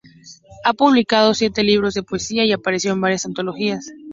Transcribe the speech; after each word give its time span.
Ha 0.63 0.73
publicado 0.73 1.35
siete 1.35 1.61
libros 1.63 1.93
de 1.93 2.01
poesía 2.01 2.43
y 2.43 2.53
aparecido 2.53 2.95
en 2.95 3.01
varias 3.01 3.27
antologías. 3.27 3.87